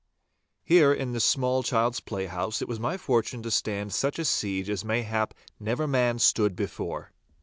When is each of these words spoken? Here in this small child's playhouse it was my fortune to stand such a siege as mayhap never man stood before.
Here 0.63 0.91
in 0.91 1.11
this 1.11 1.23
small 1.23 1.61
child's 1.61 1.99
playhouse 1.99 2.59
it 2.59 2.67
was 2.67 2.79
my 2.79 2.97
fortune 2.97 3.43
to 3.43 3.51
stand 3.51 3.93
such 3.93 4.17
a 4.17 4.25
siege 4.25 4.67
as 4.67 4.83
mayhap 4.83 5.35
never 5.59 5.85
man 5.85 6.17
stood 6.17 6.55
before. 6.55 7.11